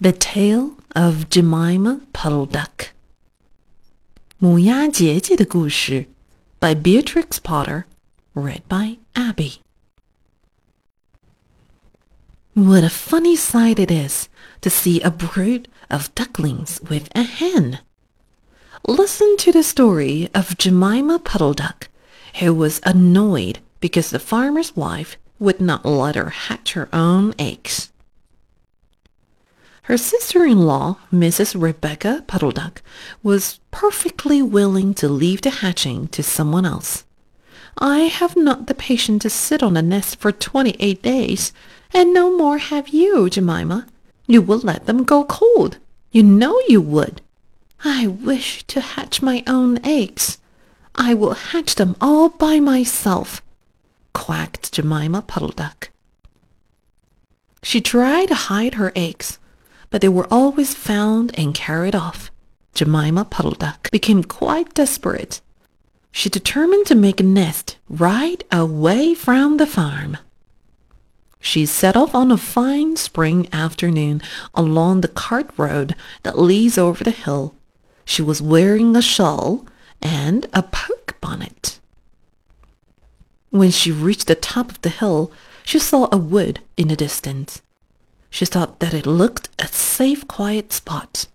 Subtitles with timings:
[0.00, 2.88] The Tale of Jemima Puddle Duck
[4.38, 6.06] 母鸭姐姐的故事
[6.58, 7.84] by Beatrix Potter
[8.34, 9.60] read by Abby
[12.54, 14.28] What a funny sight it is
[14.60, 17.78] to see a brood of ducklings with a hen.
[18.86, 21.88] Listen to the story of Jemima Puddle Duck,
[22.40, 27.90] who was annoyed because the farmer's wife would not let her hatch her own eggs.
[29.87, 31.55] Her sister-in-law, Mrs.
[31.57, 32.81] Rebecca Puddleduck,
[33.23, 37.05] was perfectly willing to leave the hatching to someone else.
[37.77, 41.53] I have not the patience to sit on a nest for twenty-eight days,
[41.93, 43.87] and no more have you, Jemima.
[44.27, 45.77] You would let them go cold.
[46.11, 47.21] You know you would.
[47.85, 50.37] I wish to hatch my own eggs.
[50.95, 53.41] I will hatch them all by myself,
[54.11, 55.91] quacked Jemima Puddleduck.
[57.63, 59.39] She tried to hide her eggs,
[59.89, 62.31] but they were always found and carried off.
[62.73, 65.41] Jemima Puddleduck became quite desperate.
[66.11, 70.17] She determined to make a nest right away from the farm.
[71.39, 74.21] She set off on a fine spring afternoon
[74.53, 77.55] along the cart road that leads over the hill.
[78.05, 79.65] She was wearing a shawl
[80.01, 81.79] and a poke bonnet.
[83.49, 85.31] When she reached the top of the hill,
[85.63, 87.61] she saw a wood in the distance.
[88.29, 91.27] She thought that it looked a safe, quiet spot.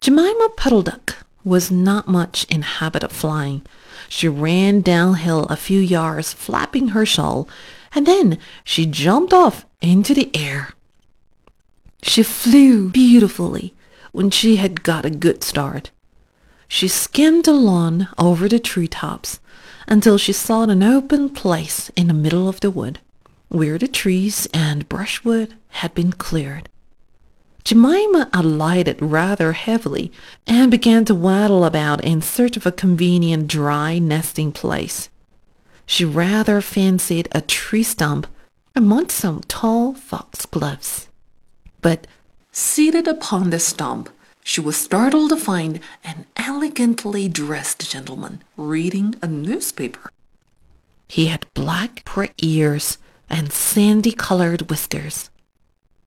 [0.00, 3.62] Jemima Puddle Duck was not much in habit of flying.
[4.08, 7.48] She ran downhill a few yards, flapping her shawl,
[7.94, 10.70] and then she jumped off into the air.
[12.02, 13.74] She flew beautifully
[14.12, 15.90] when she had got a good start.
[16.68, 19.40] She skimmed along over the treetops
[19.86, 23.00] until she saw an open place in the middle of the wood
[23.54, 26.68] where the trees and brushwood had been cleared.
[27.62, 30.10] Jemima alighted rather heavily
[30.44, 35.08] and began to waddle about in search of a convenient dry nesting place.
[35.86, 38.26] She rather fancied a tree stump
[38.74, 41.06] among some tall foxgloves.
[41.80, 42.08] But
[42.50, 44.10] seated upon the stump,
[44.42, 50.10] she was startled to find an elegantly dressed gentleman reading a newspaper.
[51.06, 52.98] He had black prick ears
[53.34, 55.28] and sandy-colored whiskers.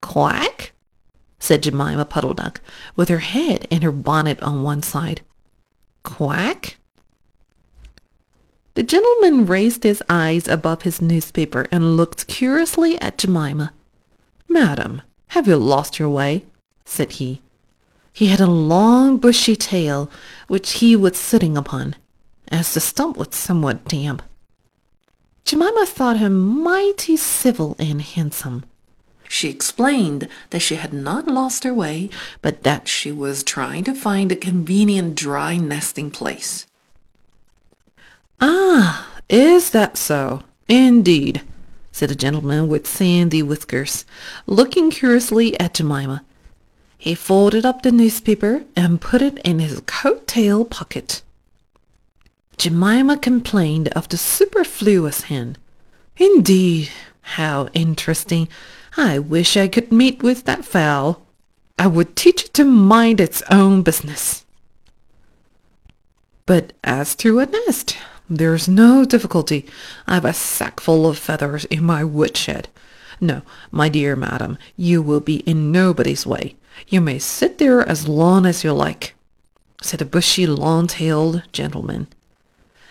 [0.01, 0.71] Quack,
[1.39, 2.61] said Jemima Puddle Duck,
[2.95, 5.21] with her head and her bonnet on one side.
[6.03, 6.77] Quack.
[8.75, 13.73] The gentleman raised his eyes above his newspaper and looked curiously at Jemima.
[14.47, 16.45] Madam, have you lost your way?
[16.85, 17.41] said he.
[18.13, 20.09] He had a long bushy tail,
[20.47, 21.97] which he was sitting upon,
[22.47, 24.23] as the stump was somewhat damp.
[25.47, 28.65] Jemima thought him mighty civil and handsome.
[29.29, 32.09] She explained that she had not lost her way,
[32.41, 36.67] but that she was trying to find a convenient dry nesting place.
[38.41, 40.43] Ah, is that so?
[40.67, 41.41] Indeed,
[41.93, 44.03] said a gentleman with sandy whiskers,
[44.47, 46.25] looking curiously at Jemima.
[46.97, 51.21] He folded up the newspaper and put it in his coat-tail pocket.
[52.57, 55.57] Jemima complained of the superfluous hen.
[56.17, 56.89] Indeed,
[57.21, 58.47] how interesting.
[58.95, 61.21] I wish I could meet with that fowl.
[61.77, 64.43] I would teach it to mind its own business.
[66.47, 67.95] But as to a nest,
[68.27, 69.67] there's no difficulty.
[70.07, 72.69] I've a sackful of feathers in my woodshed.
[73.21, 76.55] No, my dear madam, you will be in nobody's way.
[76.87, 79.13] You may sit there as long as you like,
[79.81, 82.07] said a bushy, long-tailed gentleman.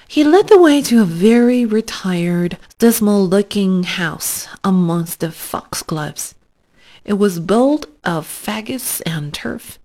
[0.08, 6.34] He led the way to a very retired, dismal-looking house amongst the foxgloves.
[7.04, 9.78] It was built of faggots and turf,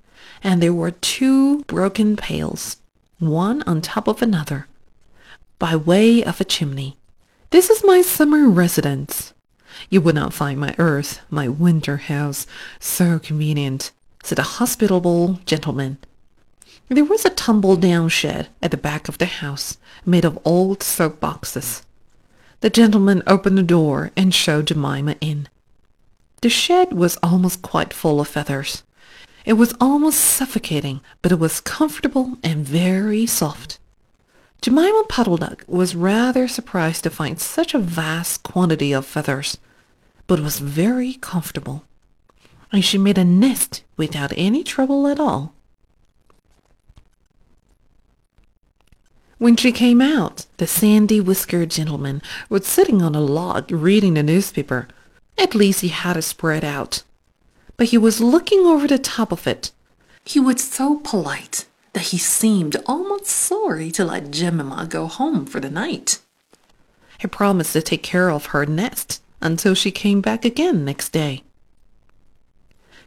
[0.44, 2.78] and there were two broken pails,
[3.18, 4.68] one on top of another,
[5.58, 6.98] by way of a chimney.
[7.50, 9.34] This is my summer residence.
[9.90, 12.46] You would not find my earth, my winter house,
[12.80, 13.92] so convenient,
[14.24, 15.98] said a hospitable gentleman
[16.96, 21.22] there was a tumble-down shed at the back of the house, made of old soap
[21.22, 21.84] boxes.
[22.60, 25.48] The gentleman opened the door and showed Jemima in.
[26.42, 28.84] The shed was almost quite full of feathers.
[29.46, 33.80] It was almost suffocating, but it was comfortable and very soft.
[34.62, 39.58] Jemima Puddleduck was rather surprised to find such a vast quantity of feathers,
[40.28, 41.86] but was very comfortable,
[42.72, 45.54] and she made a nest without any trouble at all.
[49.42, 54.88] When she came out, the sandy-whiskered gentleman was sitting on a log reading the newspaper.
[55.36, 57.02] At least he had it spread out.
[57.82, 59.72] but he was looking over the top of it.
[60.24, 65.60] He was so polite that he seemed almost sorry to let Jemima go home for
[65.60, 66.20] the night.
[67.18, 71.42] He promised to take care of her nest until she came back again next day.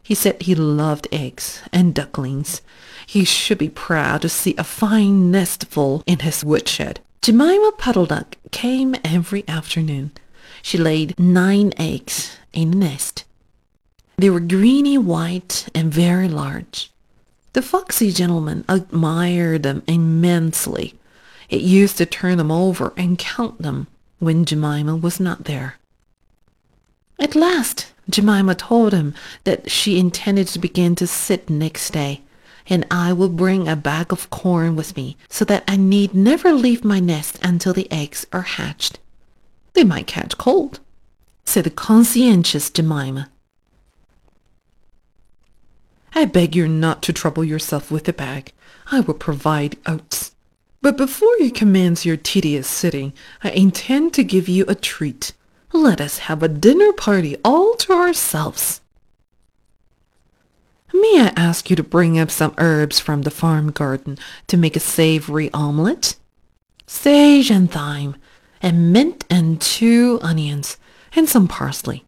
[0.03, 2.61] He said he loved eggs and ducklings.
[3.05, 6.99] He should be proud to see a fine nestful in his woodshed.
[7.21, 10.11] Jemima Puddle Duck came every afternoon.
[10.61, 13.23] She laid nine eggs in the nest.
[14.17, 16.91] They were greeny white and very large.
[17.53, 20.95] The foxy gentleman admired them immensely.
[21.49, 23.87] It used to turn them over and count them
[24.19, 25.77] when Jemima was not there.
[27.19, 29.13] At last, Jemima told him
[29.45, 32.21] that she intended to begin to sit next day
[32.67, 36.51] and I will bring a bag of corn with me so that I need never
[36.51, 38.99] leave my nest until the eggs are hatched.
[39.73, 40.79] They might catch cold,
[41.45, 43.29] said the conscientious Jemima.
[46.13, 48.53] I beg you not to trouble yourself with the bag.
[48.91, 50.33] I will provide oats.
[50.81, 53.11] But before you commence your tedious sitting,
[53.43, 55.33] I intend to give you a treat.
[55.73, 58.81] Let us have a dinner party all to ourselves.
[61.01, 64.77] May I ask you to bring up some herbs from the farm garden to make
[64.77, 66.15] a savory omelette?
[66.87, 68.15] Sage and thyme,
[68.61, 70.77] and mint and two onions,
[71.13, 72.05] and some parsley.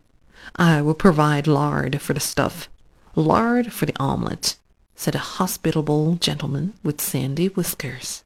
[0.55, 2.69] I will provide lard for the stuff,
[3.13, 4.55] lard for the omelette,
[4.95, 8.23] said a hospitable gentleman with sandy whiskers.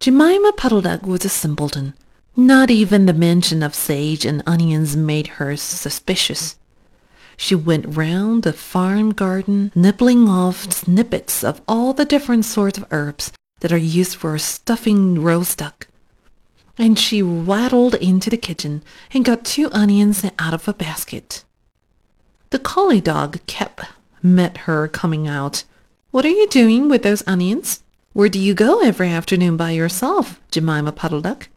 [0.00, 1.92] Jemima Puddle Duck was a simpleton.
[2.34, 6.57] Not even the mention of sage and onions made her suspicious.
[7.40, 12.84] She went round the farm garden, nibbling off snippets of all the different sorts of
[12.90, 15.86] herbs that are used for stuffing roast duck.
[16.76, 18.82] And she waddled into the kitchen
[19.14, 21.44] and got two onions out of a basket.
[22.50, 23.82] The collie dog Kep
[24.20, 25.62] met her coming out.
[26.10, 27.84] What are you doing with those onions?
[28.14, 31.48] Where do you go every afternoon by yourself, Jemima Puddle Duck?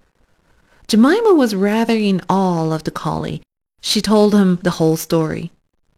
[0.88, 3.42] Jemima was rather in awe of the collie.
[3.82, 5.52] She told him the whole story.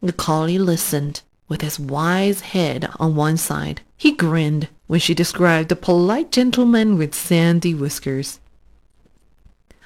[0.04, 3.80] The collie listened, with his wise head on one side.
[3.96, 8.42] He grinned when she described the polite gentleman with sandy whiskers.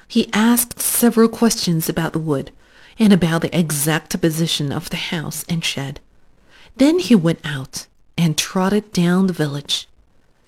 [0.07, 2.49] He asked several questions about the wood
[2.97, 5.99] and about the exact position of the house and shed.
[6.77, 7.85] Then he went out
[8.17, 9.87] and trotted down the village.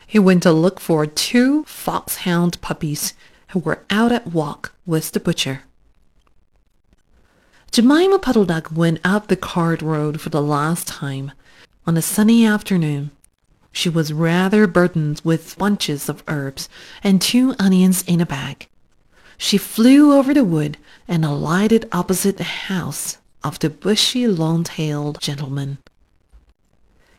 [0.08, 3.14] He went to look for two foxhound puppies
[3.50, 5.62] who were out at walk with the butcher.
[7.72, 11.32] Jemima Puddle Duck went up the cart road for the last time.
[11.86, 13.12] On a sunny afternoon,
[13.72, 16.68] she was rather burdened with bunches of herbs
[17.04, 18.68] and two onions in a bag.
[19.38, 20.78] She flew over the wood
[21.08, 25.78] and alighted opposite the house of the bushy, long-tailed gentleman.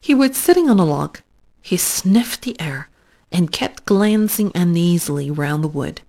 [0.01, 1.21] He was sitting on a log.
[1.63, 2.89] He sniffed the air
[3.31, 6.01] and kept glancing uneasily round the wood.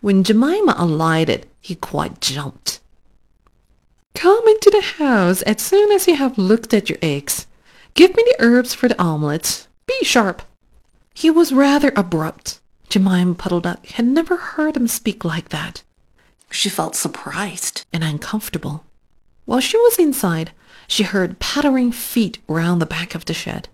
[0.00, 2.80] When Jemima alighted, he quite jumped.
[4.14, 7.46] Come into the house as soon as you have looked at your eggs.
[7.94, 9.68] Give me the herbs for the omelets.
[9.86, 10.42] Be sharp.
[11.14, 12.60] He was rather abrupt.
[12.88, 15.82] Jemima Puddle Duck had never heard him speak like that.
[16.50, 18.84] She felt surprised and uncomfortable.
[19.44, 20.52] While she was inside,
[20.88, 23.68] she heard pattering feet round the back of the shed.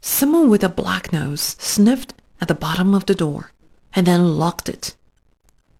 [0.00, 3.52] Someone with a black nose sniffed at the bottom of the door
[3.94, 4.94] and then locked it.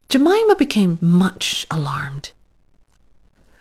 [0.08, 2.30] Jemima became much alarmed.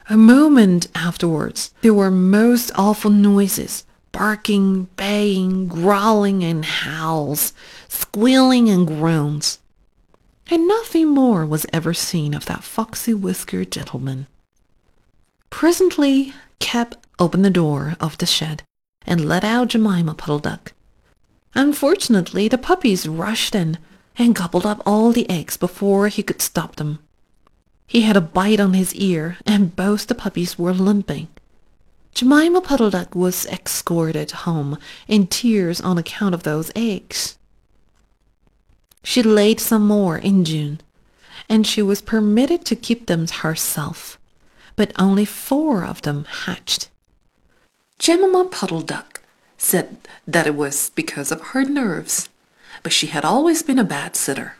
[0.08, 7.54] A moment afterwards, there were most awful noises, barking, baying, growling, and howls,
[7.88, 9.60] squealing and groans.
[10.52, 14.28] And nothing more was ever seen of that foxy-whiskered gentleman.
[15.50, 18.62] Presently, Kep opened the door of the shed
[19.08, 20.74] and let out Jemima Puddle Duck.
[21.56, 23.80] Unfortunately, the puppies rushed in
[24.18, 27.00] and gobbled up all the eggs before he could stop them.
[27.88, 31.28] He had a bite on his ear, and both the puppies were limping.
[32.14, 34.78] Jemima Puddle Duck was escorted home
[35.08, 37.38] in tears on account of those eggs.
[39.04, 40.80] She laid some more in June,
[41.48, 44.18] and she was permitted to keep them herself,
[44.76, 46.90] but only four of them hatched.
[48.00, 49.22] Jemima Puddle Duck
[49.58, 52.30] said that it was because of her nerves,
[52.82, 54.56] but she had always been a bad sitter.